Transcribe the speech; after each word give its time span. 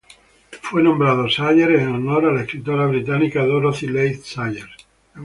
Fue 0.63 0.81
nombrado 0.81 1.29
Sayers 1.29 1.79
en 1.79 1.89
honor 1.89 2.25
a 2.25 2.31
la 2.31 2.41
escritora 2.41 2.87
británica 2.87 3.45
Dorothy 3.45 3.85
Leigh 3.85 4.15
Sayers. 4.15 4.87